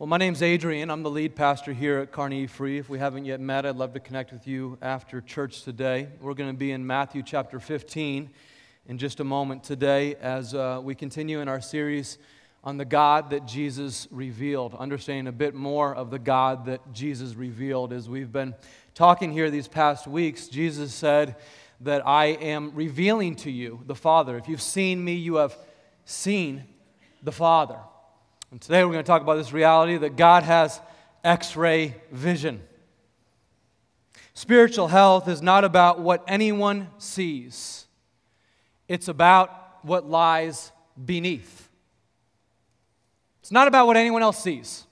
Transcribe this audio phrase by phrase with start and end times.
[0.00, 0.90] Well, my name's Adrian.
[0.90, 2.78] I'm the lead pastor here at Carnegie Free.
[2.78, 6.08] If we haven't yet met, I'd love to connect with you after church today.
[6.22, 8.30] We're going to be in Matthew chapter 15
[8.86, 12.16] in just a moment today as uh, we continue in our series
[12.64, 17.34] on the God that Jesus revealed, understanding a bit more of the God that Jesus
[17.34, 17.92] revealed.
[17.92, 18.54] As we've been
[18.94, 21.36] talking here these past weeks, Jesus said
[21.82, 24.38] that I am revealing to you the Father.
[24.38, 25.54] If you've seen me, you have
[26.06, 26.64] seen
[27.22, 27.76] the Father.
[28.50, 30.80] And today we're going to talk about this reality that God has
[31.22, 32.62] x ray vision.
[34.34, 37.86] Spiritual health is not about what anyone sees,
[38.88, 41.68] it's about what lies beneath.
[43.40, 44.84] It's not about what anyone else sees,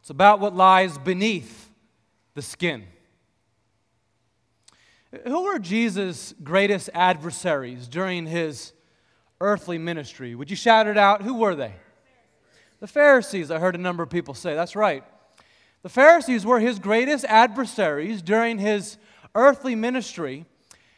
[0.00, 1.70] it's about what lies beneath
[2.34, 2.84] the skin.
[5.24, 8.72] Who were Jesus' greatest adversaries during his
[9.40, 10.34] earthly ministry?
[10.34, 11.22] Would you shout it out?
[11.22, 11.72] Who were they?
[12.80, 14.54] The Pharisees, I heard a number of people say.
[14.54, 15.02] That's right.
[15.82, 18.98] The Pharisees were his greatest adversaries during his
[19.34, 20.44] earthly ministry.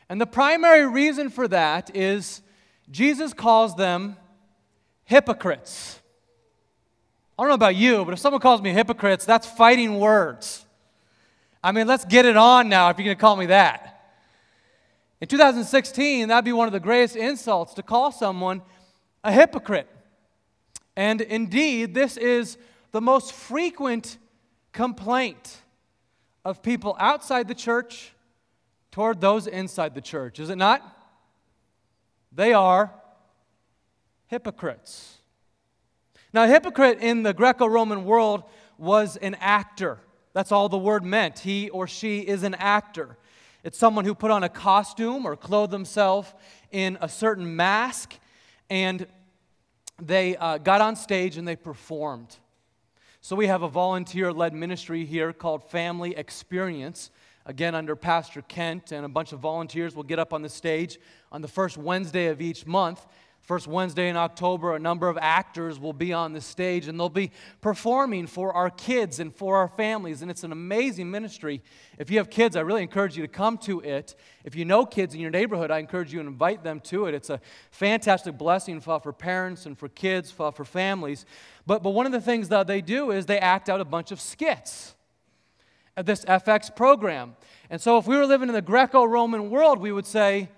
[0.09, 2.43] And the primary reason for that is
[2.91, 4.17] Jesus calls them
[5.05, 6.01] hypocrites.
[7.39, 10.65] I don't know about you, but if someone calls me hypocrites, that's fighting words.
[11.63, 14.15] I mean, let's get it on now if you're going to call me that.
[15.21, 18.63] In 2016, that'd be one of the greatest insults to call someone
[19.23, 19.89] a hypocrite.
[20.99, 22.59] And indeed, this is
[22.91, 24.19] the most frequent
[24.73, 25.59] complaint
[26.45, 28.13] of people outside the church
[28.91, 30.83] toward those inside the church, is it not?
[32.33, 32.93] They are
[34.27, 35.19] hypocrites.
[36.33, 38.43] Now, hypocrite in the Greco Roman world
[38.77, 40.01] was an actor.
[40.33, 41.39] That's all the word meant.
[41.39, 43.17] He or she is an actor.
[43.63, 46.35] It's someone who put on a costume or clothed themselves
[46.73, 48.15] in a certain mask
[48.69, 49.07] and
[50.01, 52.37] they uh, got on stage and they performed.
[53.21, 57.11] So we have a volunteer led ministry here called Family Experience.
[57.47, 60.99] Again, under Pastor Kent, and a bunch of volunteers will get up on the stage
[61.33, 63.07] on the first Wednesday of each month
[63.49, 67.09] First Wednesday in October, a number of actors will be on the stage and they'll
[67.09, 67.31] be
[67.63, 70.21] performing for our kids and for our families.
[70.21, 71.63] And it's an amazing ministry.
[71.99, 74.15] If you have kids, I really encourage you to come to it.
[74.45, 77.15] If you know kids in your neighborhood, I encourage you to invite them to it.
[77.15, 81.25] It's a fantastic blessing for, parents and for kids, for, for families.
[81.67, 84.13] But, but one of the things that they do is they act out a bunch
[84.13, 84.95] of skits
[85.97, 87.35] at this FX program.
[87.71, 90.51] And so if we were living in the Greco Roman world, we would say,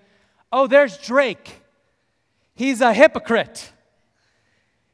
[0.51, 1.60] oh, there's Drake.
[2.55, 3.73] He's a hypocrite.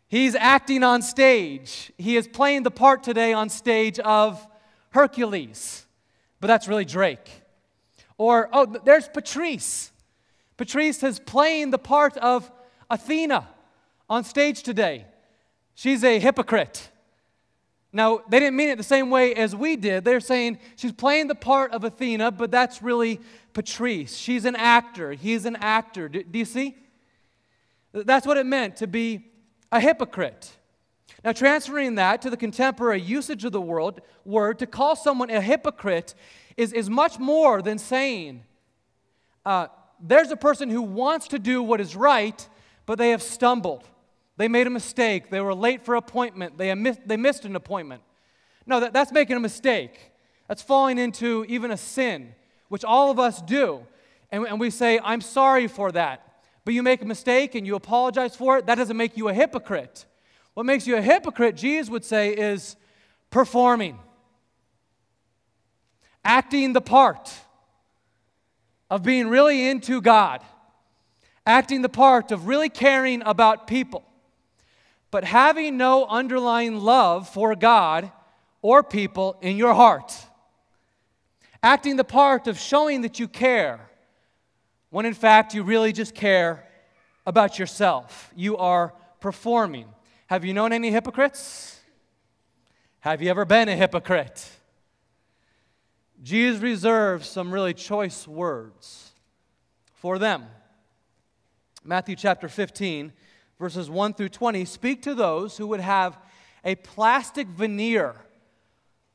[0.09, 1.93] He's acting on stage.
[1.99, 4.47] He is playing the part today on stage of
[4.91, 5.85] Hercules,
[6.41, 7.29] but that's really Drake.
[8.19, 9.91] Or, oh, there's Patrice.
[10.57, 12.51] Patrice is playing the part of
[12.89, 13.49] Athena
[14.09, 15.07] on stage today.
[15.75, 16.91] She's a hypocrite.
[17.93, 20.05] Now, they didn't mean it the same way as we did.
[20.05, 23.21] They're saying she's playing the part of Athena, but that's really
[23.53, 24.17] Patrice.
[24.17, 25.13] She's an actor.
[25.13, 26.09] He's an actor.
[26.09, 26.77] Do, do you see?
[27.93, 29.31] That's what it meant to be
[29.73, 30.57] a hypocrite.
[31.25, 35.41] Now, transferring that to the contemporary usage of the world, word, to call someone a
[35.41, 36.15] hypocrite
[36.57, 38.45] is, is much more than saying
[39.45, 39.69] uh,
[40.01, 42.49] there's a person who wants to do what is right,
[42.85, 43.89] but they have stumbled.
[44.37, 45.31] They made a mistake.
[45.31, 46.59] They were late for appointment.
[46.59, 48.03] They, missed, they missed an appointment.
[48.67, 50.13] No, that, that's making a mistake.
[50.49, 52.35] That's falling into even a sin,
[52.69, 53.87] which all of us do.
[54.31, 56.26] And, and we say, I'm sorry for that
[56.67, 59.33] but you make a mistake and you apologize for it, that doesn't make you a
[59.33, 60.05] hypocrite.
[60.55, 62.75] What makes you a hypocrite, Jesus would say, is
[63.31, 64.01] performing,
[66.25, 67.33] acting the part
[68.91, 70.43] of being really into God,
[71.47, 74.03] acting the part of really caring about people,
[75.13, 78.11] but having no underlying love for God
[78.61, 80.13] or people in your heart.
[81.63, 83.89] Acting the part of showing that you care
[84.91, 86.67] when in fact you really just care
[87.27, 88.31] about yourself.
[88.37, 89.87] You are performing.
[90.29, 91.81] Have you known any hypocrites?
[93.01, 94.49] Have you ever been a hypocrite?
[96.23, 99.13] Jesus reserves some really choice words
[99.95, 100.47] for them.
[101.85, 103.13] Matthew chapter 15,
[103.59, 106.19] verses 1 through 20 speak to those who would have
[106.65, 108.17] a plastic veneer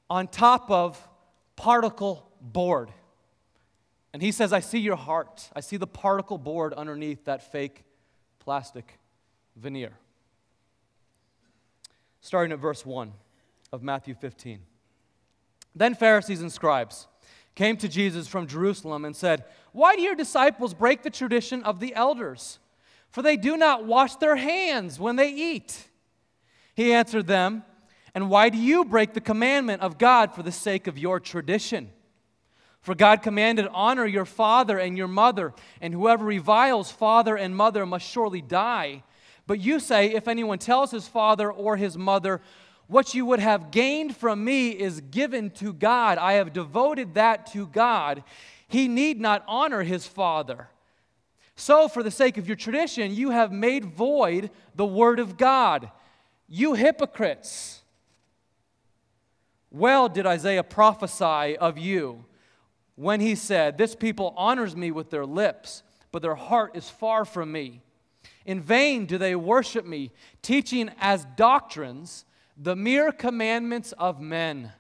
[0.10, 1.06] on top of
[1.56, 2.92] particle board.
[4.14, 5.50] And he says, I see your heart.
[5.56, 7.84] I see the particle board underneath that fake
[8.40, 9.00] plastic
[9.56, 9.94] veneer.
[12.20, 13.14] Starting at verse 1
[13.72, 14.60] of Matthew 15.
[15.76, 17.08] Then Pharisees and scribes
[17.56, 21.80] came to Jesus from Jerusalem and said, Why do your disciples break the tradition of
[21.80, 22.60] the elders?
[23.10, 25.90] For they do not wash their hands when they eat.
[26.76, 27.64] He answered them,
[28.14, 31.92] And why do you break the commandment of God for the sake of your tradition?
[32.82, 37.86] For God commanded, Honor your father and your mother, and whoever reviles father and mother
[37.86, 39.04] must surely die.
[39.46, 42.42] But you say, If anyone tells his father or his mother,
[42.88, 47.46] What you would have gained from me is given to God, I have devoted that
[47.54, 48.24] to God,
[48.68, 50.70] he need not honor his father.
[51.56, 55.92] So, for the sake of your tradition, you have made void the word of God.
[56.48, 57.84] You hypocrites!
[59.70, 62.26] Well did Isaiah prophesy of you
[62.96, 67.26] when he said, This people honors me with their lips, but their heart is far
[67.26, 67.82] from me.
[68.46, 70.12] In vain do they worship me,
[70.42, 72.26] teaching as doctrines
[72.58, 74.72] the mere commandments of men.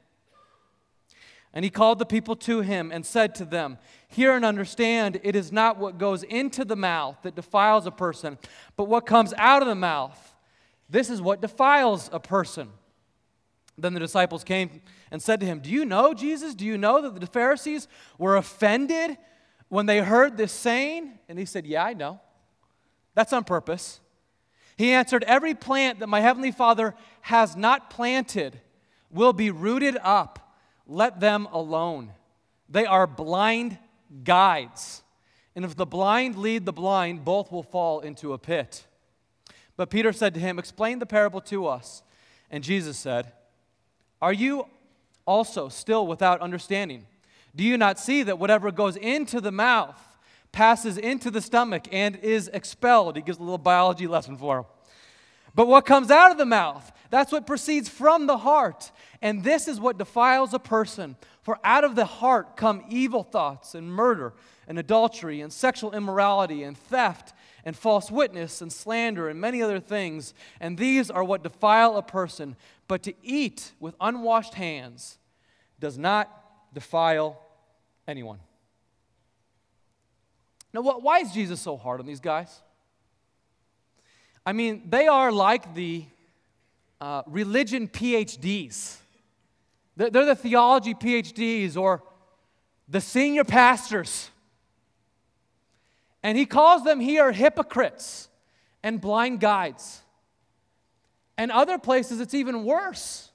[1.53, 3.77] And he called the people to him and said to them,
[4.07, 8.37] Hear and understand, it is not what goes into the mouth that defiles a person,
[8.77, 10.35] but what comes out of the mouth.
[10.89, 12.69] This is what defiles a person.
[13.77, 14.81] Then the disciples came
[15.11, 16.53] and said to him, Do you know, Jesus?
[16.53, 17.87] Do you know that the Pharisees
[18.17, 19.17] were offended
[19.69, 21.19] when they heard this saying?
[21.27, 22.19] And he said, Yeah, I know.
[23.15, 23.99] That's on purpose.
[24.77, 28.59] He answered, Every plant that my heavenly Father has not planted
[29.09, 30.55] will be rooted up.
[30.87, 32.11] Let them alone.
[32.69, 33.77] They are blind
[34.23, 35.03] guides.
[35.55, 38.85] And if the blind lead the blind, both will fall into a pit.
[39.75, 42.03] But Peter said to him, Explain the parable to us.
[42.49, 43.33] And Jesus said,
[44.21, 44.65] are you
[45.25, 47.05] also still without understanding?
[47.55, 49.99] Do you not see that whatever goes into the mouth
[50.51, 53.15] passes into the stomach and is expelled?
[53.15, 54.65] He gives a little biology lesson for him.
[55.53, 58.91] But what comes out of the mouth, that's what proceeds from the heart.
[59.21, 61.17] And this is what defiles a person.
[61.41, 64.33] For out of the heart come evil thoughts and murder
[64.67, 67.33] and adultery and sexual immorality and theft
[67.65, 70.33] and false witness and slander and many other things.
[70.59, 72.55] And these are what defile a person.
[72.87, 75.17] But to eat with unwashed hands
[75.79, 76.29] does not
[76.73, 77.41] defile
[78.07, 78.39] anyone.
[80.73, 82.61] Now, why is Jesus so hard on these guys?
[84.45, 86.05] I mean, they are like the
[86.99, 88.97] uh, religion PhDs.
[89.97, 92.01] They're the theology PhDs or
[92.87, 94.30] the senior pastors.
[96.23, 98.29] And he calls them here hypocrites
[98.83, 100.01] and blind guides.
[101.37, 103.31] And other places, it's even worse.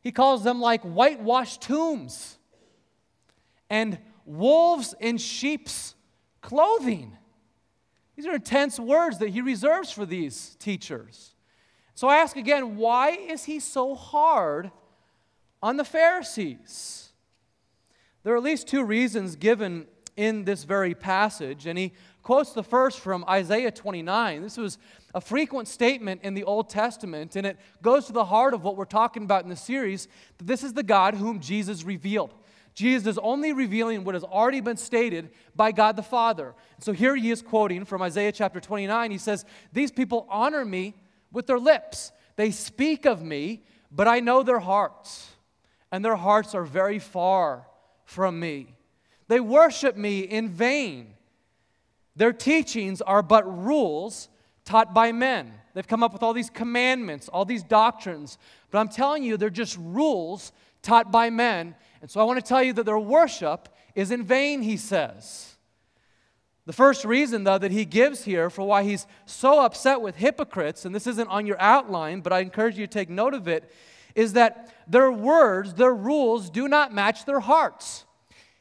[0.00, 2.38] He calls them like whitewashed tombs
[3.68, 5.94] and wolves in sheep's
[6.40, 7.16] clothing.
[8.16, 11.34] These are intense words that he reserves for these teachers.
[11.94, 14.70] So I ask again, why is he so hard
[15.62, 17.10] on the Pharisees?
[18.22, 19.86] There are at least two reasons given
[20.16, 21.92] in this very passage, and he
[22.28, 24.42] quotes the first from Isaiah 29.
[24.42, 24.76] This was
[25.14, 28.76] a frequent statement in the Old Testament, and it goes to the heart of what
[28.76, 32.34] we're talking about in the series that this is the God whom Jesus revealed.
[32.74, 36.54] Jesus is only revealing what has already been stated by God the Father.
[36.80, 39.10] So here he is quoting from Isaiah chapter 29.
[39.10, 40.96] He says, These people honor me
[41.32, 42.12] with their lips.
[42.36, 45.30] They speak of me, but I know their hearts,
[45.90, 47.66] and their hearts are very far
[48.04, 48.74] from me.
[49.28, 51.14] They worship me in vain.
[52.18, 54.28] Their teachings are but rules
[54.64, 55.54] taught by men.
[55.72, 58.38] They've come up with all these commandments, all these doctrines,
[58.72, 61.76] but I'm telling you, they're just rules taught by men.
[62.02, 65.54] And so I want to tell you that their worship is in vain, he says.
[66.66, 70.84] The first reason, though, that he gives here for why he's so upset with hypocrites,
[70.84, 73.72] and this isn't on your outline, but I encourage you to take note of it,
[74.16, 78.04] is that their words, their rules do not match their hearts.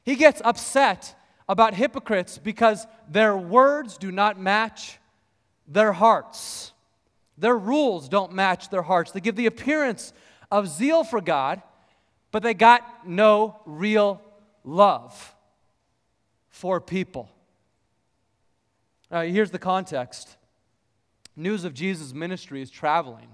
[0.04, 1.16] He gets upset
[1.50, 5.00] about hypocrites because their words do not match
[5.68, 6.74] their hearts.
[7.38, 9.12] Their rules don't match their hearts.
[9.12, 10.14] They give the appearance
[10.52, 11.62] of zeal for God,
[12.32, 14.22] but they got no real
[14.64, 15.36] love
[16.50, 17.30] for people.
[19.12, 20.36] Now, here's the context
[21.36, 23.28] news of Jesus' ministry is traveling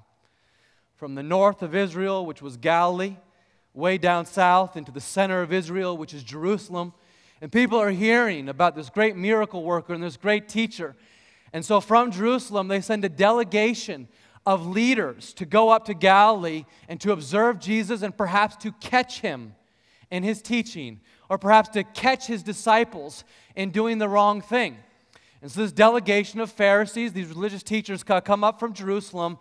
[0.97, 3.15] from the north of Israel, which was Galilee,
[3.73, 6.93] way down south into the center of Israel, which is Jerusalem.
[7.43, 10.95] And people are hearing about this great miracle worker and this great teacher.
[11.51, 14.07] And so from Jerusalem, they send a delegation
[14.45, 19.19] of leaders to go up to Galilee and to observe Jesus and perhaps to catch
[19.19, 19.55] him
[20.09, 23.25] in his teaching, or perhaps to catch his disciples
[23.57, 24.77] in doing the wrong thing.
[25.41, 29.37] And so, this delegation of Pharisees, these religious teachers, come up from Jerusalem,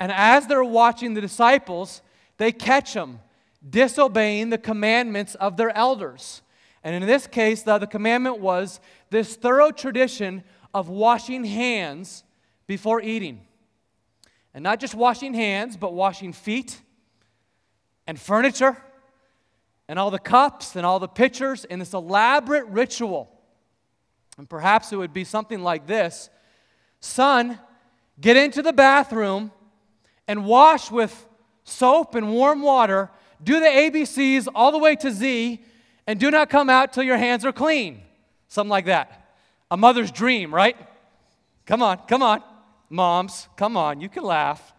[0.00, 2.00] and as they're watching the disciples,
[2.38, 3.20] they catch them
[3.68, 6.40] disobeying the commandments of their elders.
[6.84, 8.78] And in this case, the, the commandment was
[9.10, 12.22] this thorough tradition of washing hands
[12.66, 13.40] before eating.
[14.52, 16.80] And not just washing hands, but washing feet,
[18.06, 18.76] and furniture
[19.88, 23.30] and all the cups and all the pitchers in this elaborate ritual.
[24.38, 26.30] And perhaps it would be something like this
[27.00, 27.58] Son,
[28.20, 29.52] get into the bathroom
[30.26, 31.26] and wash with
[31.64, 33.10] soap and warm water.
[33.42, 35.62] Do the ABCs all the way to Z,
[36.06, 38.02] and do not come out till your hands are clean.
[38.48, 39.28] Something like that.
[39.70, 40.76] A mother's dream, right?
[41.66, 42.42] Come on, come on.
[42.90, 44.72] Moms, come on, you can laugh.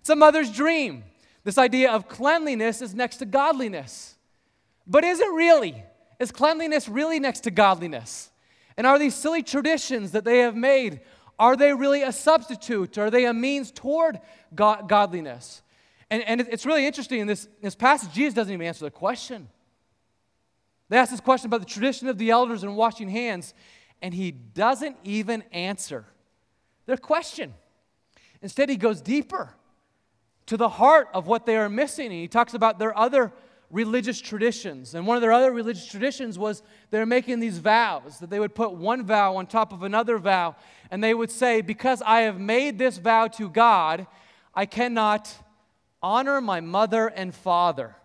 [0.00, 1.04] It's a mother's dream.
[1.44, 4.16] This idea of cleanliness is next to godliness.
[4.86, 5.82] But is it really?
[6.18, 8.30] Is cleanliness really next to godliness?
[8.76, 11.00] And are these silly traditions that they have made,
[11.38, 12.98] are they really a substitute?
[12.98, 14.20] Are they a means toward
[14.54, 15.62] God, godliness?
[16.10, 19.48] And, and it's really interesting in this, this passage, Jesus doesn't even answer the question.
[20.88, 23.54] They ask this question about the tradition of the elders and washing hands,
[24.02, 26.04] and he doesn't even answer
[26.86, 27.54] their question.
[28.42, 29.54] Instead, he goes deeper
[30.46, 33.32] to the heart of what they are missing, and he talks about their other
[33.70, 34.94] religious traditions.
[34.94, 38.54] And one of their other religious traditions was they're making these vows, that they would
[38.54, 40.56] put one vow on top of another vow,
[40.90, 44.06] and they would say, Because I have made this vow to God,
[44.54, 45.32] I cannot
[46.02, 47.96] honor my mother and father.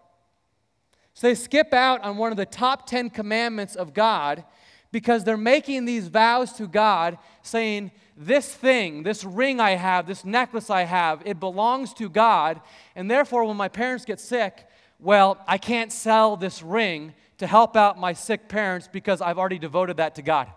[1.19, 4.45] So they skip out on one of the top 10 commandments of God
[4.89, 10.23] because they're making these vows to God, saying, This thing, this ring I have, this
[10.23, 12.61] necklace I have, it belongs to God.
[12.95, 14.65] And therefore, when my parents get sick,
[14.97, 19.59] well, I can't sell this ring to help out my sick parents because I've already
[19.59, 20.47] devoted that to God.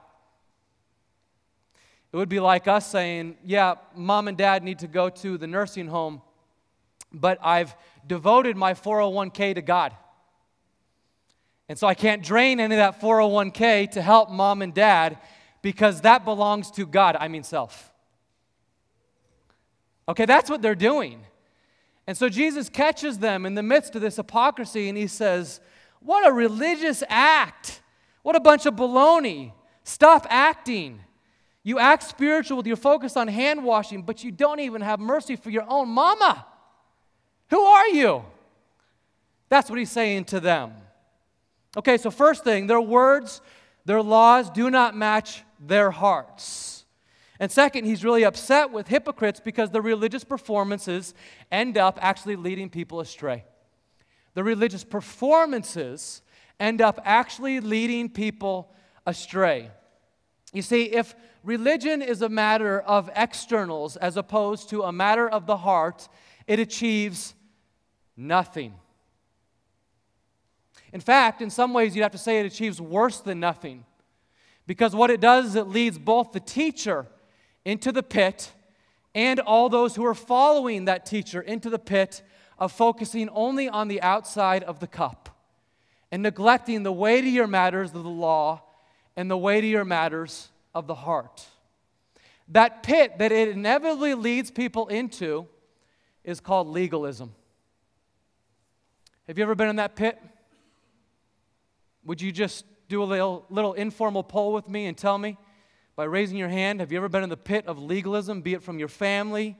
[2.13, 5.49] It would be like us saying, Yeah, mom and dad need to go to the
[5.49, 6.23] nursing home,
[7.13, 7.75] but I've
[8.07, 9.97] devoted my 401k to God.
[11.73, 15.17] And so I can't drain any of that 401k to help mom and dad
[15.63, 17.17] because that belongs to God.
[17.19, 17.91] I mean, self.
[20.07, 21.25] Okay, that's what they're doing.
[22.07, 25.63] And so Jesus catches them in the midst of this hypocrisy and he says,
[26.01, 27.81] What a religious act!
[28.21, 29.53] What a bunch of baloney!
[29.83, 31.01] Stop acting.
[31.63, 35.37] You act spiritual with your focus on hand washing, but you don't even have mercy
[35.37, 36.45] for your own mama.
[37.49, 38.27] Who are you?
[39.49, 40.75] That's what he's saying to them.
[41.77, 43.41] Okay, so first thing, their words,
[43.85, 46.85] their laws do not match their hearts.
[47.41, 51.15] And second, he's really upset with hypocrites because the religious performances
[51.51, 53.45] end up actually leading people astray.
[54.35, 56.23] The religious performances
[56.61, 58.73] end up actually leading people
[59.07, 59.71] astray.
[60.53, 65.47] You see, if religion is a matter of externals as opposed to a matter of
[65.47, 66.09] the heart,
[66.47, 67.35] it achieves
[68.17, 68.75] nothing.
[70.93, 73.85] In fact, in some ways, you'd have to say it achieves worse than nothing.
[74.67, 77.07] Because what it does is it leads both the teacher
[77.65, 78.53] into the pit
[79.15, 82.23] and all those who are following that teacher into the pit
[82.59, 85.29] of focusing only on the outside of the cup
[86.11, 88.63] and neglecting the weightier matters of the law
[89.17, 91.47] and the weightier matters of the heart.
[92.49, 95.47] That pit that it inevitably leads people into
[96.25, 97.35] is called legalism.
[99.27, 100.21] Have you ever been in that pit?
[102.05, 105.39] Would you just do a little, little informal poll with me and tell me
[105.95, 108.63] by raising your hand have you ever been in the pit of legalism, be it
[108.63, 109.57] from your family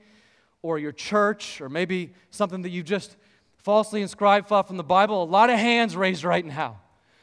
[0.61, 3.15] or your church or maybe something that you've just
[3.57, 5.23] falsely inscribed from the Bible?
[5.23, 6.79] A lot of hands raised right now.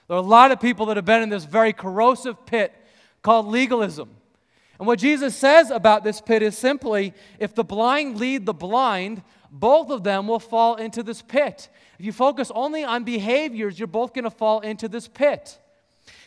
[0.08, 2.74] There are a lot of people that have been in this very corrosive pit
[3.22, 4.10] called legalism.
[4.78, 9.22] And what Jesus says about this pit is simply if the blind lead the blind,
[9.50, 11.68] both of them will fall into this pit.
[11.98, 15.58] If you focus only on behaviors, you're both going to fall into this pit.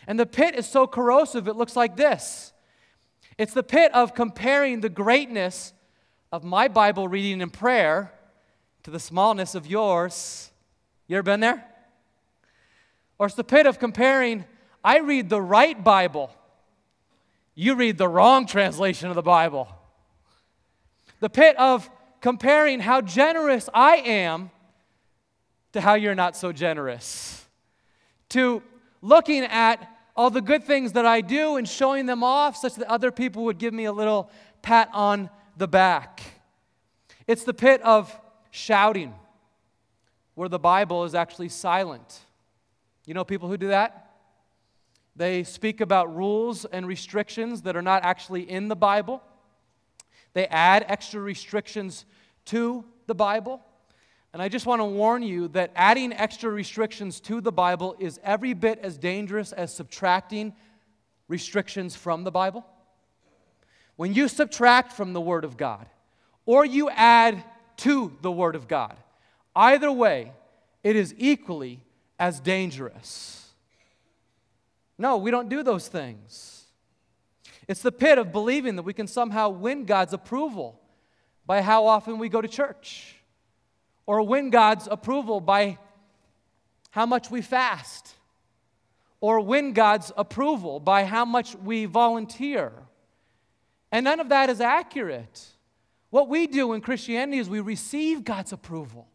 [0.07, 2.53] And the pit is so corrosive, it looks like this
[3.37, 5.73] it's the pit of comparing the greatness
[6.31, 8.11] of my Bible reading and prayer
[8.83, 10.51] to the smallness of yours.
[11.07, 11.65] You ever been there?
[13.17, 14.45] Or it's the pit of comparing,
[14.83, 16.31] I read the right Bible,
[17.55, 19.67] you read the wrong translation of the Bible.
[21.19, 21.89] The pit of
[22.23, 24.49] comparing how generous I am
[25.73, 27.45] to how you're not so generous,
[28.29, 28.63] to
[29.01, 32.87] looking at all the good things that I do and showing them off such that
[32.87, 36.21] other people would give me a little pat on the back.
[37.27, 38.17] It's the pit of
[38.51, 39.13] shouting,
[40.35, 42.21] where the Bible is actually silent.
[43.05, 44.11] You know people who do that?
[45.17, 49.21] They speak about rules and restrictions that are not actually in the Bible.
[50.33, 52.05] They add extra restrictions
[52.45, 53.61] to the Bible.
[54.33, 58.19] And I just want to warn you that adding extra restrictions to the Bible is
[58.23, 60.53] every bit as dangerous as subtracting
[61.27, 62.65] restrictions from the Bible.
[63.95, 65.85] When you subtract from the Word of God
[66.45, 67.43] or you add
[67.77, 68.95] to the Word of God,
[69.55, 70.31] either way,
[70.83, 71.79] it is equally
[72.17, 73.51] as dangerous.
[74.97, 76.62] No, we don't do those things.
[77.67, 80.79] It's the pit of believing that we can somehow win God's approval
[81.45, 83.15] by how often we go to church,
[84.05, 85.77] or win God's approval by
[86.91, 88.15] how much we fast,
[89.19, 92.71] or win God's approval by how much we volunteer.
[93.91, 95.47] And none of that is accurate.
[96.09, 99.07] What we do in Christianity is we receive God's approval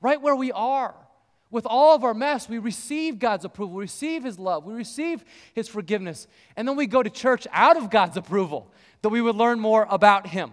[0.00, 0.94] right where we are.
[1.50, 5.24] With all of our mess, we receive God's approval, we receive His love, we receive
[5.54, 6.26] His forgiveness,
[6.56, 8.72] and then we go to church out of God's approval
[9.02, 10.50] that we would learn more about Him.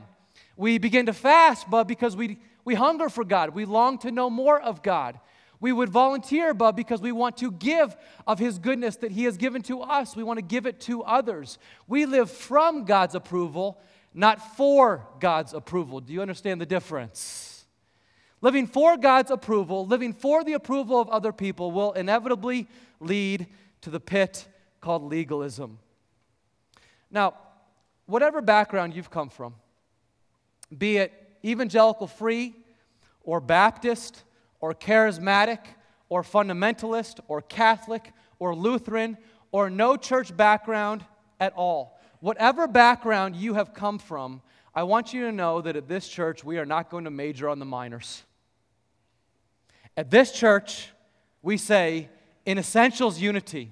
[0.56, 4.30] We begin to fast, but because we, we hunger for God, we long to know
[4.30, 5.20] more of God.
[5.60, 7.96] We would volunteer, but because we want to give
[8.28, 11.04] of His goodness that He has given to us, we want to give it to
[11.04, 11.58] others.
[11.88, 13.80] We live from God's approval,
[14.14, 16.02] not for God's approval.
[16.02, 17.53] Do you understand the difference?
[18.44, 22.68] Living for God's approval, living for the approval of other people, will inevitably
[23.00, 23.48] lead
[23.80, 24.46] to the pit
[24.82, 25.80] called legalism.
[27.10, 27.36] Now,
[28.06, 29.56] whatever background you've come from,
[30.78, 31.14] be it
[31.46, 32.54] evangelical free,
[33.24, 34.24] or Baptist,
[34.60, 35.60] or charismatic,
[36.10, 39.18] or fundamentalist, or Catholic, or Lutheran,
[39.54, 41.06] or no church background
[41.40, 44.42] at all, whatever background you have come from,
[44.76, 47.48] I want you to know that at this church we are not going to major
[47.48, 48.24] on the minors.
[49.96, 50.90] At this church,
[51.42, 52.10] we say,
[52.46, 53.72] in essentials, unity,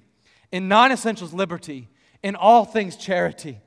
[0.52, 1.90] in non essentials, liberty,
[2.22, 3.60] in all things, charity.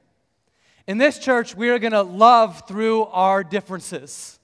[0.87, 4.39] In this church, we are going to love through our differences.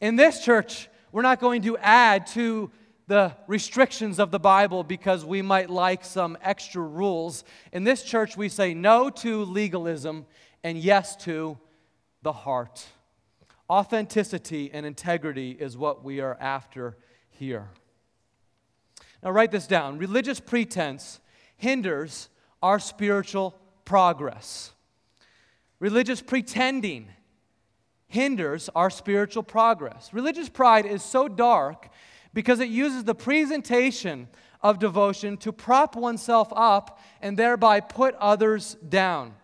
[0.00, 2.70] In this church, we're not going to add to
[3.06, 7.44] the restrictions of the Bible because we might like some extra rules.
[7.72, 10.26] In this church, we say no to legalism
[10.64, 11.56] and yes to
[12.22, 12.84] the heart.
[13.70, 16.96] Authenticity and integrity is what we are after
[17.38, 17.68] here.
[19.22, 19.98] Now, write this down.
[19.98, 21.20] Religious pretense
[21.56, 22.28] hinders
[22.62, 24.72] our spiritual progress.
[25.78, 27.08] Religious pretending
[28.08, 30.12] hinders our spiritual progress.
[30.12, 31.88] Religious pride is so dark
[32.32, 34.28] because it uses the presentation
[34.62, 39.34] of devotion to prop oneself up and thereby put others down.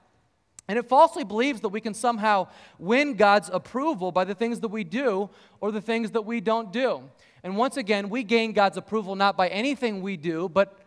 [0.69, 4.69] And it falsely believes that we can somehow win God's approval by the things that
[4.69, 5.29] we do
[5.61, 7.03] or the things that we don't do.
[7.43, 10.79] And once again, we gain God's approval not by anything we do, but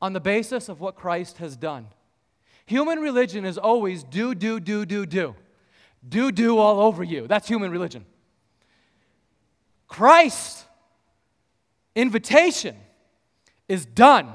[0.00, 1.86] on the basis of what Christ has done.
[2.66, 5.34] Human religion is always do, do, do, do, do.
[6.08, 7.26] Do, do all over you.
[7.26, 8.04] That's human religion.
[9.88, 10.64] Christ's
[11.94, 12.76] invitation
[13.68, 14.32] is done.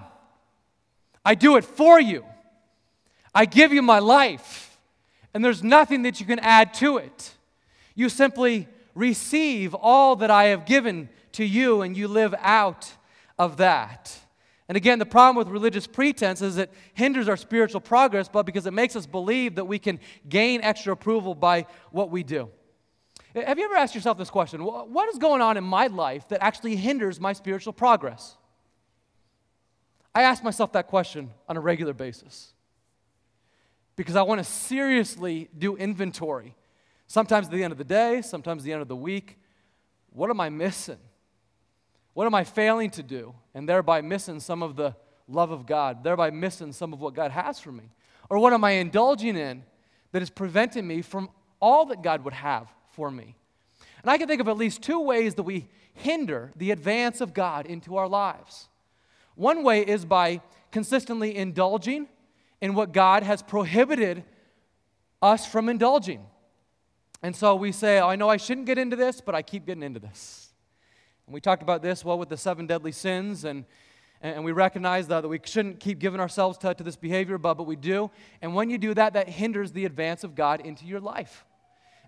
[1.23, 2.25] I do it for you.
[3.33, 4.77] I give you my life,
[5.33, 7.33] and there's nothing that you can add to it.
[7.95, 12.91] You simply receive all that I have given to you and you live out
[13.37, 14.17] of that.
[14.67, 18.65] And again, the problem with religious pretense is it hinders our spiritual progress, but because
[18.65, 22.49] it makes us believe that we can gain extra approval by what we do.
[23.35, 24.63] Have you ever asked yourself this question?
[24.63, 28.37] What is going on in my life that actually hinders my spiritual progress?
[30.15, 32.53] I ask myself that question on a regular basis
[33.97, 36.55] because I want to seriously do inventory.
[37.07, 39.37] Sometimes at the end of the day, sometimes at the end of the week.
[40.11, 40.97] What am I missing?
[42.15, 43.35] What am I failing to do?
[43.53, 44.95] And thereby missing some of the
[45.27, 47.91] love of God, thereby missing some of what God has for me?
[48.29, 49.63] Or what am I indulging in
[50.13, 53.35] that is preventing me from all that God would have for me?
[54.01, 57.33] And I can think of at least two ways that we hinder the advance of
[57.33, 58.69] God into our lives.
[59.35, 60.39] One way is by
[60.71, 62.07] consistently indulging
[62.61, 64.23] in what God has prohibited
[65.21, 66.25] us from indulging.
[67.21, 69.65] And so we say, oh, I know I shouldn't get into this, but I keep
[69.65, 70.44] getting into this.
[71.27, 73.65] And we talked about this, well, with the seven deadly sins, and,
[74.21, 77.55] and we recognize that, that we shouldn't keep giving ourselves to, to this behavior, but,
[77.55, 78.11] but we do.
[78.41, 81.45] And when you do that, that hinders the advance of God into your life.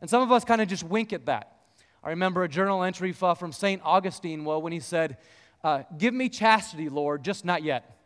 [0.01, 1.53] And some of us kind of just wink at that.
[2.03, 3.81] I remember a journal entry from St.
[3.83, 5.17] Augustine, well, when he said,
[5.63, 7.97] uh, Give me chastity, Lord, just not yet.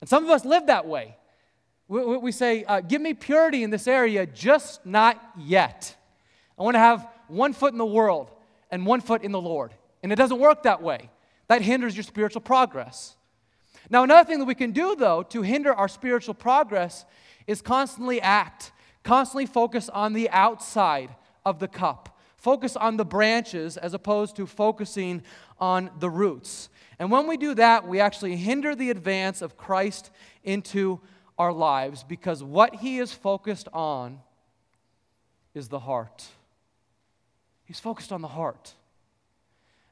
[0.00, 1.16] And some of us live that way.
[1.88, 5.94] We, we say, uh, Give me purity in this area, just not yet.
[6.58, 8.30] I want to have one foot in the world
[8.70, 9.74] and one foot in the Lord.
[10.02, 11.10] And it doesn't work that way.
[11.48, 13.16] That hinders your spiritual progress.
[13.90, 17.04] Now, another thing that we can do, though, to hinder our spiritual progress
[17.46, 23.76] is constantly act, constantly focus on the outside of the cup, focus on the branches
[23.76, 25.22] as opposed to focusing
[25.58, 26.68] on the roots.
[26.98, 30.10] And when we do that, we actually hinder the advance of Christ
[30.44, 31.00] into
[31.38, 34.20] our lives because what he is focused on
[35.54, 36.26] is the heart.
[37.68, 38.72] He's focused on the heart.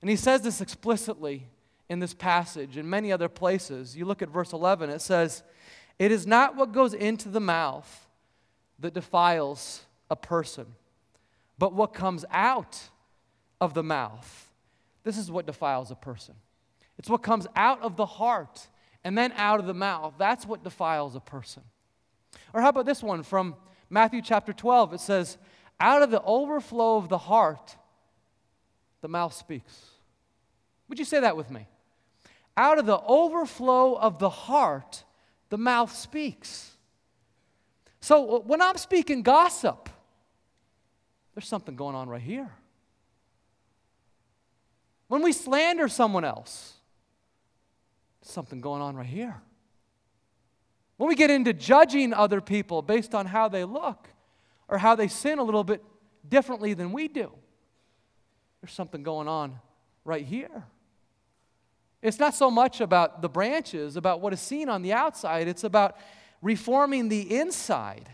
[0.01, 1.47] And he says this explicitly
[1.91, 3.95] in this passage and many other places.
[3.95, 5.43] You look at verse 11, it says,
[5.99, 8.09] It is not what goes into the mouth
[8.79, 10.65] that defiles a person,
[11.59, 12.81] but what comes out
[13.61, 14.51] of the mouth.
[15.05, 16.35] This is what defiles a person.
[16.99, 18.69] It's what comes out of the heart
[19.05, 20.15] and then out of the mouth.
[20.17, 21.63] That's what defiles a person.
[22.55, 23.55] Or how about this one from
[23.91, 24.95] Matthew chapter 12?
[24.95, 25.37] It says,
[25.79, 27.77] Out of the overflow of the heart,
[29.03, 29.91] the mouth speaks.
[30.89, 31.67] Would you say that with me?
[32.57, 35.05] Out of the overflow of the heart,
[35.51, 36.73] the mouth speaks.
[38.01, 39.91] So when I'm speaking gossip,
[41.35, 42.51] there's something going on right here.
[45.09, 46.75] When we slander someone else,
[48.23, 49.41] something going on right here.
[50.97, 54.09] When we get into judging other people based on how they look
[54.69, 55.83] or how they sin a little bit
[56.29, 57.31] differently than we do,
[58.61, 59.59] there's something going on
[60.05, 60.65] right here.
[62.03, 65.65] It's not so much about the branches, about what is seen on the outside, it's
[65.65, 65.97] about
[66.43, 68.09] reforming the inside,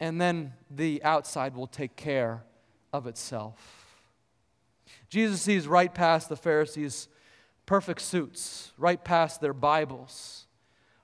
[0.00, 2.42] and then the outside will take care
[2.92, 3.82] of itself.
[5.08, 7.08] Jesus sees right past the Pharisees'
[7.66, 10.46] perfect suits, right past their Bibles,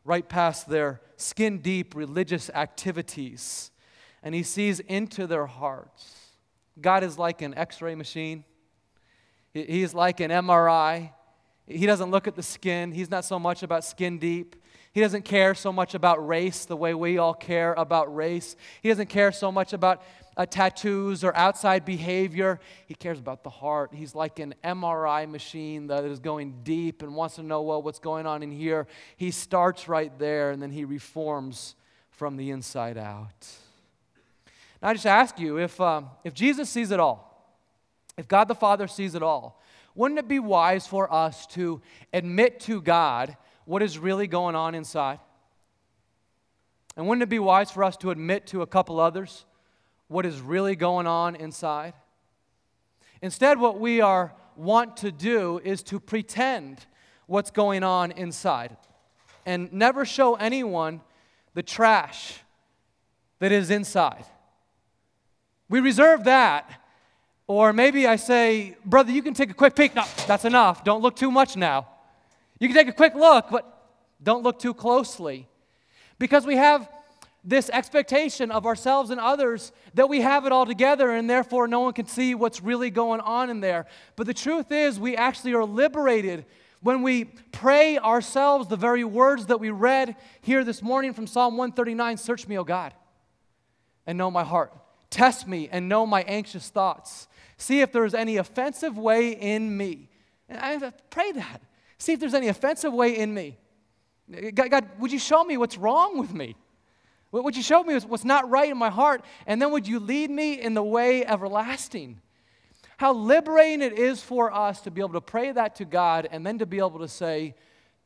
[0.04, 3.70] right past their skin deep religious activities,
[4.28, 6.34] and he sees into their hearts.
[6.78, 8.44] God is like an x ray machine,
[9.54, 11.12] He is like an MRI.
[11.66, 14.54] He doesn't look at the skin, He's not so much about skin deep.
[14.92, 18.54] He doesn't care so much about race the way we all care about race.
[18.82, 20.02] He doesn't care so much about
[20.36, 22.60] uh, tattoos or outside behavior.
[22.84, 23.94] He cares about the heart.
[23.94, 27.98] He's like an MRI machine that is going deep and wants to know, well, what's
[27.98, 28.88] going on in here.
[29.16, 31.76] He starts right there and then he reforms
[32.10, 33.48] from the inside out.
[34.80, 37.24] Now, I just ask you if, um, if Jesus sees it all,
[38.16, 39.62] if God the Father sees it all,
[39.94, 41.80] wouldn't it be wise for us to
[42.12, 45.18] admit to God what is really going on inside?
[46.96, 49.44] And wouldn't it be wise for us to admit to a couple others
[50.08, 51.92] what is really going on inside.
[53.22, 56.86] Instead, what we are want to do is to pretend
[57.26, 58.76] what's going on inside
[59.46, 61.00] and never show anyone
[61.54, 62.40] the trash
[63.38, 64.24] that is inside.
[65.68, 66.70] We reserve that.
[67.46, 69.94] Or maybe I say, brother, you can take a quick peek.
[69.94, 70.84] No, that's enough.
[70.84, 71.88] Don't look too much now.
[72.58, 73.64] You can take a quick look, but
[74.22, 75.48] don't look too closely.
[76.18, 76.88] Because we have
[77.44, 81.80] this expectation of ourselves and others that we have it all together and therefore no
[81.80, 83.86] one can see what's really going on in there.
[84.16, 86.44] But the truth is, we actually are liberated
[86.82, 91.56] when we pray ourselves the very words that we read here this morning from Psalm
[91.56, 92.92] 139 Search me, O God,
[94.06, 94.72] and know my heart.
[95.10, 97.28] Test me and know my anxious thoughts.
[97.56, 100.08] See if there is any offensive way in me.
[100.48, 101.62] And I pray that.
[101.98, 103.56] See if there's any offensive way in me.
[104.54, 106.54] God, God, would you show me what's wrong with me?
[107.30, 110.30] What you showed me what's not right in my heart, and then would you lead
[110.30, 112.20] me in the way everlasting?
[112.96, 116.44] How liberating it is for us to be able to pray that to God and
[116.44, 117.54] then to be able to say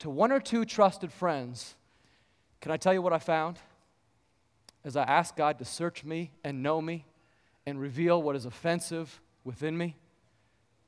[0.01, 1.77] to one or two trusted friends,
[2.61, 3.59] Can I tell you what I found?
[4.85, 7.07] As I ask God to search me and know me
[7.67, 9.97] and reveal what is offensive within me.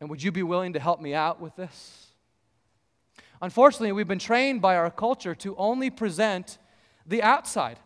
[0.01, 2.09] And would you be willing to help me out with this?
[3.41, 6.59] Unfortunately, we've been trained by our culture to only present
[7.07, 7.79] the outside.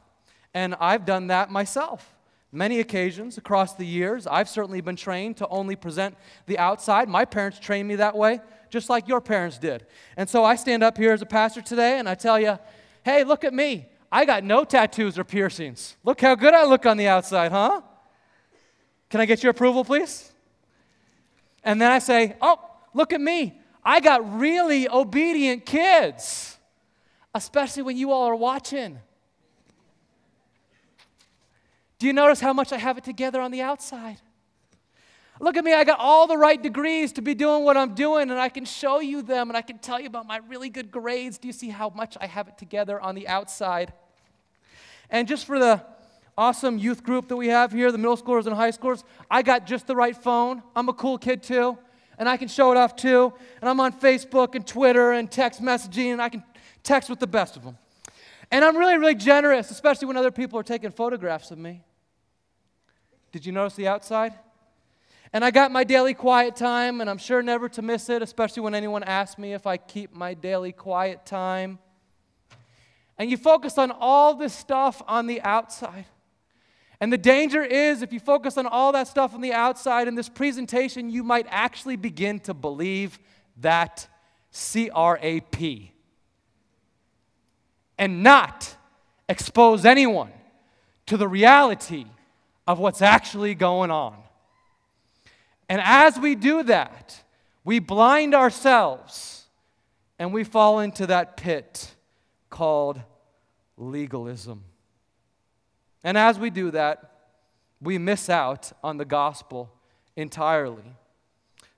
[0.54, 2.14] And I've done that myself.
[2.50, 6.16] Many occasions across the years, I've certainly been trained to only present
[6.46, 7.08] the outside.
[7.08, 8.40] My parents trained me that way,
[8.70, 9.84] just like your parents did.
[10.16, 12.58] And so I stand up here as a pastor today and I tell you,
[13.04, 13.86] hey, look at me.
[14.10, 15.96] I got no tattoos or piercings.
[16.02, 17.82] Look how good I look on the outside, huh?
[19.10, 20.32] Can I get your approval, please?
[21.62, 22.58] And then I say, oh,
[22.94, 23.60] look at me.
[23.84, 26.58] I got really obedient kids,
[27.34, 28.98] especially when you all are watching.
[31.98, 34.20] Do you notice how much I have it together on the outside?
[35.40, 38.30] Look at me, I got all the right degrees to be doing what I'm doing,
[38.30, 40.90] and I can show you them and I can tell you about my really good
[40.90, 41.38] grades.
[41.38, 43.92] Do you see how much I have it together on the outside?
[45.10, 45.84] And just for the
[46.36, 49.64] awesome youth group that we have here, the middle schoolers and high schoolers, I got
[49.64, 50.62] just the right phone.
[50.74, 51.78] I'm a cool kid too,
[52.18, 53.32] and I can show it off too.
[53.60, 56.42] And I'm on Facebook and Twitter and text messaging, and I can
[56.82, 57.78] text with the best of them.
[58.50, 61.82] And I'm really, really generous, especially when other people are taking photographs of me.
[63.30, 64.32] Did you notice the outside?
[65.32, 68.62] And I got my daily quiet time, and I'm sure never to miss it, especially
[68.62, 71.78] when anyone asks me if I keep my daily quiet time.
[73.18, 76.06] And you focus on all this stuff on the outside.
[77.00, 80.14] And the danger is if you focus on all that stuff on the outside in
[80.14, 83.18] this presentation, you might actually begin to believe
[83.58, 84.08] that
[84.50, 85.92] C R A P
[87.98, 88.74] and not
[89.28, 90.32] expose anyone
[91.06, 92.06] to the reality
[92.66, 94.16] of what's actually going on.
[95.68, 97.22] And as we do that,
[97.64, 99.46] we blind ourselves
[100.18, 101.94] and we fall into that pit
[102.50, 103.00] called
[103.76, 104.64] legalism.
[106.02, 107.12] And as we do that,
[107.80, 109.70] we miss out on the gospel
[110.16, 110.94] entirely.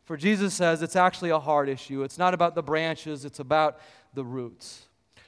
[0.05, 2.03] For Jesus says it's actually a heart issue.
[2.03, 3.79] It's not about the branches, it's about
[4.15, 4.87] the roots.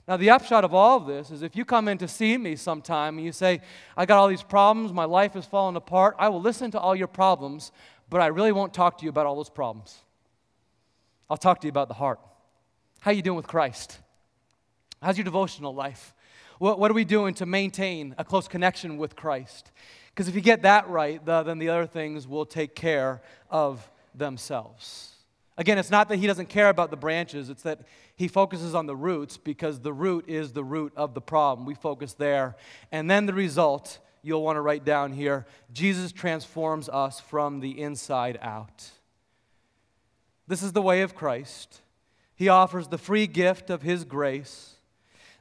[0.08, 2.56] Now, the upshot of all of this is if you come in to see me
[2.56, 3.60] sometime and you say,
[3.96, 6.96] I got all these problems, my life is falling apart, I will listen to all
[6.96, 7.70] your problems,
[8.12, 9.96] but I really won't talk to you about all those problems.
[11.30, 12.20] I'll talk to you about the heart.
[13.00, 14.00] How you doing with Christ?
[15.00, 16.12] How's your devotional life?
[16.58, 19.72] What, what are we doing to maintain a close connection with Christ?
[20.10, 23.90] Because if you get that right, the, then the other things will take care of
[24.14, 25.14] themselves.
[25.56, 27.80] Again, it's not that he doesn't care about the branches, it's that
[28.14, 31.66] he focuses on the roots because the root is the root of the problem.
[31.66, 32.56] We focus there.
[32.90, 37.80] And then the result, you'll want to write down here Jesus transforms us from the
[37.80, 38.90] inside out.
[40.46, 41.80] This is the way of Christ.
[42.34, 44.72] He offers the free gift of his grace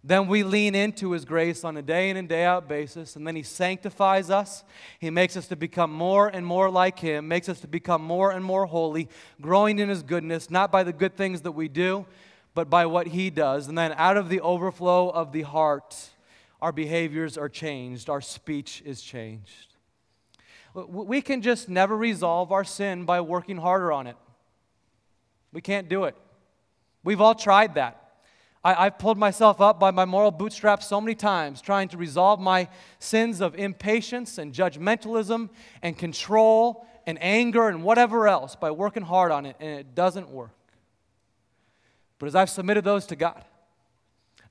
[0.04, 3.26] then we lean into His grace on a day in and day out basis, and
[3.26, 4.64] then He sanctifies us.
[5.00, 8.32] He makes us to become more and more like Him, makes us to become more
[8.32, 12.08] and more holy, growing in His goodness, not by the good things that we do,
[12.56, 13.68] but by what He does.
[13.68, 15.96] And then out of the overflow of the heart,
[16.62, 19.76] our behaviors are changed, our speech is changed.
[20.74, 24.16] We can just never resolve our sin by working harder on it.
[25.52, 26.16] We can't do it.
[27.04, 27.98] We've all tried that.
[28.64, 32.40] I, have pulled myself up by my moral bootstraps so many times trying to resolve
[32.40, 32.70] my
[33.00, 35.50] sins of impatience and judgmentalism
[35.82, 40.30] and control and anger and whatever else by working hard on it, and it doesn't
[40.30, 40.52] work.
[42.20, 43.44] But as I've submitted those to God,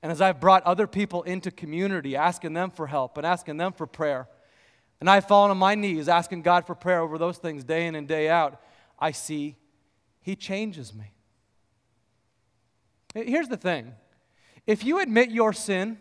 [0.01, 3.73] and as I've brought other people into community, asking them for help and asking them
[3.73, 4.27] for prayer,
[4.99, 7.95] and I've fallen on my knees asking God for prayer over those things day in
[7.95, 8.61] and day out,
[8.99, 9.55] I see
[10.21, 11.13] He changes me.
[13.13, 13.93] Here's the thing
[14.67, 15.97] if you admit your sin,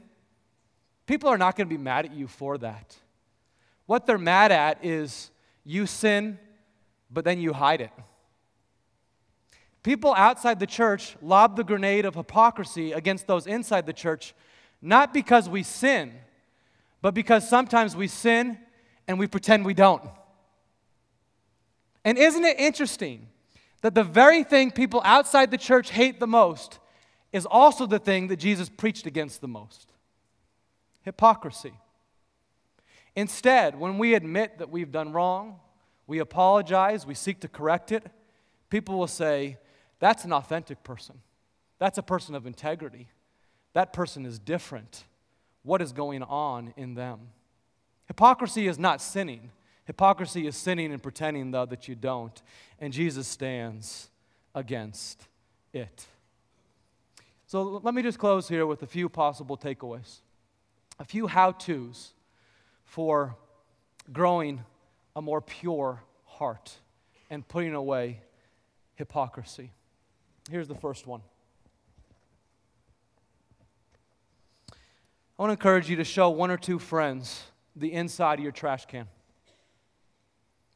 [1.07, 2.97] people are not going to be mad at you for that.
[3.87, 5.31] What they're mad at is
[5.65, 6.39] you sin,
[7.11, 7.91] but then you hide it.
[9.83, 14.35] People outside the church lob the grenade of hypocrisy against those inside the church,
[14.83, 16.13] not because we sin,
[17.01, 18.59] but because sometimes we sin
[19.09, 20.03] and we pretend we don't.
[22.05, 23.29] And isn't it interesting
[23.83, 26.79] that the very thing people outside the church hate the most
[27.33, 29.89] is also the thing that Jesus preached against the most
[31.03, 31.73] hypocrisy.
[33.17, 35.59] Instead, when we admit that we've done wrong,
[36.07, 38.05] we apologize, we seek to correct it,
[38.69, 39.59] people will say,
[40.01, 41.21] That's an authentic person.
[41.79, 43.09] That's a person of integrity.
[43.75, 45.05] That person is different.
[45.63, 47.21] What is going on in them?
[48.07, 49.51] Hypocrisy is not sinning.
[49.85, 52.43] Hypocrisy is sinning and pretending, though, that you don't.
[52.81, 54.11] And Jesus stands
[54.55, 55.29] against
[55.73, 56.07] it.
[57.47, 60.21] So let me just close here with a few possible takeaways,
[60.99, 62.13] a few how to's
[62.85, 63.37] for
[64.13, 64.65] growing
[65.15, 66.77] a more pure heart
[67.29, 68.21] and putting away
[68.95, 69.73] hypocrisy.
[70.51, 71.23] Here's the first one.
[75.39, 77.45] I want to encourage you to show one or two friends
[77.77, 79.07] the inside of your trash can.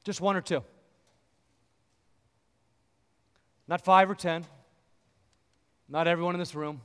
[0.05, 0.63] Just one or two.
[3.67, 4.45] Not five or ten,
[5.89, 6.81] not everyone in this room.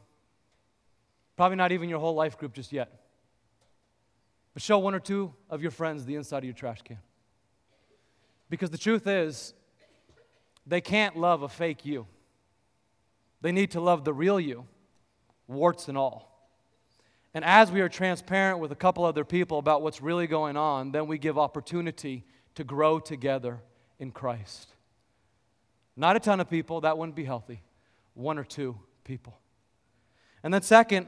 [1.38, 2.91] Probably not even your whole life group just yet.
[4.56, 6.97] But show one or two of your friends the inside of your trash can.
[8.49, 9.54] Because the truth is,
[10.65, 12.08] they can't love a fake you.
[13.41, 14.65] They need to love the real you,
[15.47, 16.30] warts and all.
[17.34, 20.91] And as we are transparent with a couple other people about what's really going on,
[20.91, 22.25] then we give opportunity
[22.56, 23.60] to grow together
[23.99, 24.73] in Christ.
[25.95, 27.62] Not a ton of people, that wouldn't be healthy.
[28.13, 29.38] One or two people.
[30.43, 31.08] And then, second,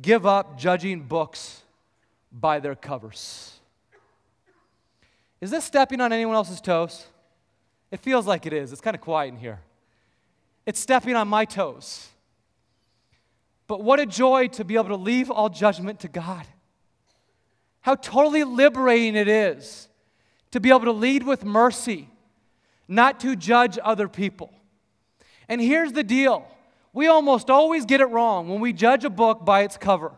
[0.00, 1.62] give up judging books
[2.32, 3.58] by their covers.
[5.40, 7.06] Is this stepping on anyone else's toes?
[7.90, 8.72] It feels like it is.
[8.72, 9.60] It's kind of quiet in here.
[10.68, 12.08] It's stepping on my toes.
[13.68, 16.46] But what a joy to be able to leave all judgment to God.
[17.80, 19.88] How totally liberating it is
[20.50, 22.10] to be able to lead with mercy,
[22.86, 24.52] not to judge other people.
[25.48, 26.46] And here's the deal
[26.92, 30.12] we almost always get it wrong when we judge a book by its cover.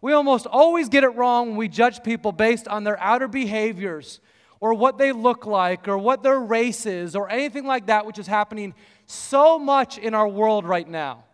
[0.00, 4.18] We almost always get it wrong when we judge people based on their outer behaviors
[4.58, 8.18] or what they look like or what their race is or anything like that, which
[8.18, 8.74] is happening
[9.12, 11.24] so much in our world right now.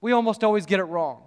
[0.00, 1.22] We almost always get it wrong.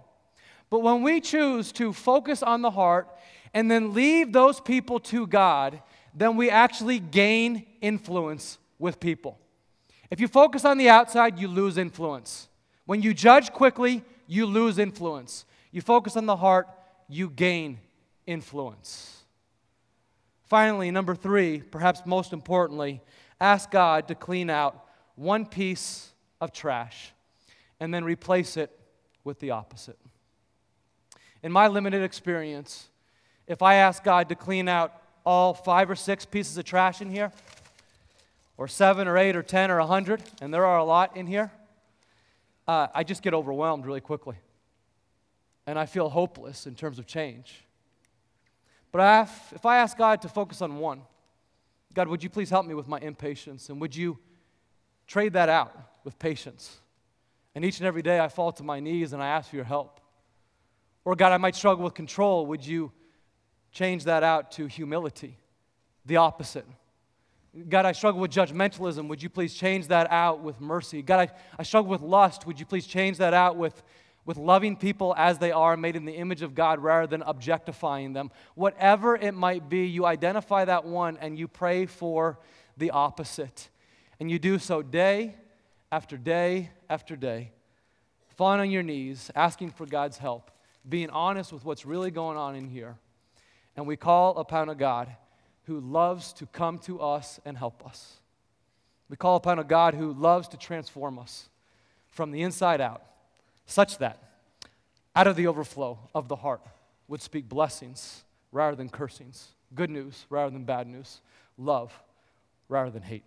[0.70, 3.08] But when we choose to focus on the heart
[3.52, 5.82] and then leave those people to God,
[6.14, 9.38] then we actually gain influence with people.
[10.10, 12.48] If you focus on the outside, you lose influence.
[12.84, 15.44] When you judge quickly, you lose influence.
[15.70, 16.68] You focus on the heart,
[17.08, 17.78] you gain
[18.26, 19.22] influence.
[20.44, 23.00] Finally, number three, perhaps most importantly,
[23.40, 24.86] ask God to clean out
[25.22, 27.12] one piece of trash
[27.80, 28.78] and then replace it
[29.24, 29.98] with the opposite.
[31.42, 32.88] In my limited experience,
[33.46, 34.92] if I ask God to clean out
[35.24, 37.32] all five or six pieces of trash in here,
[38.56, 41.26] or seven or eight or ten or a hundred, and there are a lot in
[41.26, 41.50] here,
[42.68, 44.36] uh, I just get overwhelmed really quickly.
[45.66, 47.64] And I feel hopeless in terms of change.
[48.90, 51.02] But I have, if I ask God to focus on one,
[51.94, 53.68] God, would you please help me with my impatience?
[53.68, 54.18] And would you
[55.06, 56.80] trade that out with patience?
[57.54, 59.64] And each and every day I fall to my knees and I ask for your
[59.64, 60.00] help.
[61.04, 62.46] Or, God, I might struggle with control.
[62.46, 62.92] Would you
[63.72, 65.36] change that out to humility?
[66.06, 66.66] The opposite.
[67.68, 69.08] God, I struggle with judgmentalism.
[69.08, 71.02] Would you please change that out with mercy?
[71.02, 72.46] God, I, I struggle with lust.
[72.46, 73.82] Would you please change that out with,
[74.24, 78.14] with loving people as they are, made in the image of God, rather than objectifying
[78.14, 78.30] them?
[78.54, 82.38] Whatever it might be, you identify that one and you pray for
[82.78, 83.68] the opposite.
[84.22, 85.34] And you do so day
[85.90, 87.50] after day after day,
[88.36, 90.52] falling on your knees, asking for God's help,
[90.88, 92.94] being honest with what's really going on in here.
[93.74, 95.08] And we call upon a God
[95.64, 98.18] who loves to come to us and help us.
[99.08, 101.48] We call upon a God who loves to transform us
[102.08, 103.02] from the inside out,
[103.66, 104.22] such that
[105.16, 106.62] out of the overflow of the heart
[107.08, 111.22] would speak blessings rather than cursings, good news rather than bad news,
[111.58, 111.92] love
[112.68, 113.24] rather than hate.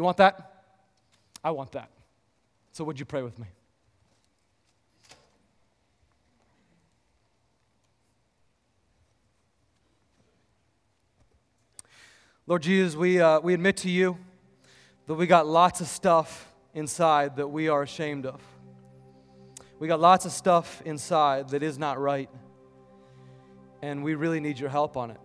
[0.00, 0.64] You want that?
[1.44, 1.90] I want that.
[2.72, 3.48] So, would you pray with me?
[12.46, 14.16] Lord Jesus, we, uh, we admit to you
[15.06, 18.40] that we got lots of stuff inside that we are ashamed of.
[19.78, 22.30] We got lots of stuff inside that is not right,
[23.82, 25.20] and we really need your help on it.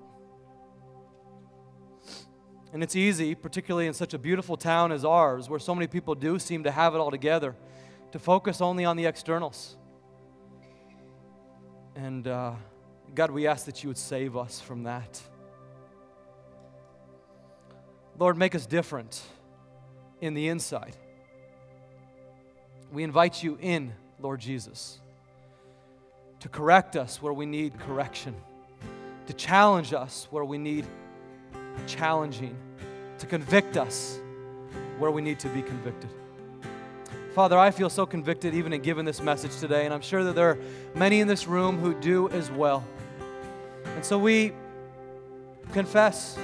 [2.75, 6.13] And it's easy, particularly in such a beautiful town as ours, where so many people
[6.13, 7.55] do seem to have it all together,
[8.11, 9.77] to focus only on the externals.
[11.95, 12.51] And uh,
[13.13, 15.21] God, we ask that you would save us from that.
[18.19, 19.21] Lord, make us different
[20.19, 20.97] in the inside.
[22.91, 24.99] We invite you in, Lord Jesus,
[26.41, 28.35] to correct us where we need correction,
[29.27, 30.85] to challenge us where we need
[31.87, 32.55] challenging,
[33.19, 34.19] to convict us
[34.97, 36.09] where we need to be convicted.
[37.33, 40.35] Father, I feel so convicted even in giving this message today, and I'm sure that
[40.35, 40.57] there are
[40.93, 42.85] many in this room who do as well.
[43.95, 44.53] And so we
[45.73, 46.37] confess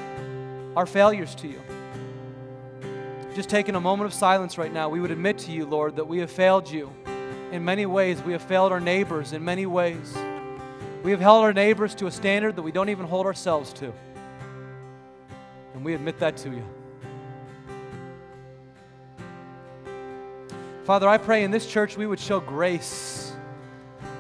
[0.76, 1.62] our failures to you.
[3.36, 6.06] Just taking a moment of silence right now, we would admit to you, Lord, that
[6.06, 6.92] we have failed you
[7.54, 8.22] in many ways.
[8.22, 10.14] We have failed our neighbors in many ways.
[11.04, 13.94] We have held our neighbors to a standard that we don't even hold ourselves to.
[15.74, 16.64] And we admit that to you.
[20.84, 23.34] Father, I pray in this church we would show grace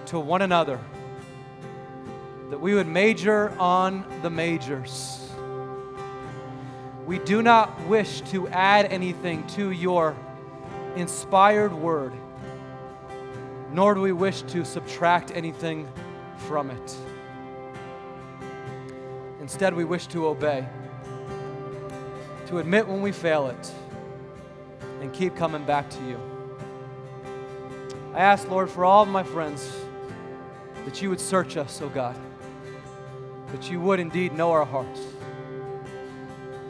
[0.07, 0.79] to one another,
[2.49, 5.21] that we would major on the majors
[7.11, 10.15] we do not wish to add anything to your
[10.95, 12.13] inspired word,
[13.73, 15.89] nor do we wish to subtract anything
[16.37, 16.95] from it.
[19.41, 20.65] Instead, we wish to obey,
[22.51, 23.71] to admit when we fail it,
[25.01, 26.19] and keep coming back to you.
[28.13, 29.75] I ask, Lord, for all of my friends
[30.85, 32.15] that you would search us, O oh God,
[33.47, 34.99] that you would indeed know our hearts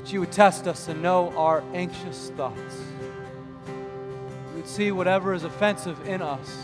[0.01, 2.75] that you would test us and know our anxious thoughts.
[4.49, 6.57] You would see whatever is offensive in us.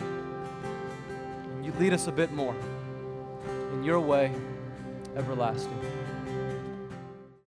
[0.00, 2.56] And you'd lead us a bit more
[3.72, 4.32] in your way,
[5.16, 5.89] everlasting.